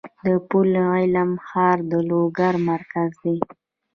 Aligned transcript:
د 0.25 0.27
پل 0.49 0.69
علم 0.91 1.31
ښار 1.47 1.77
د 1.91 1.93
لوګر 2.09 2.53
مرکز 2.69 3.09
دی 3.23 3.37